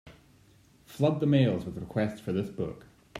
[0.87, 2.87] Flood the mails with requests for this book.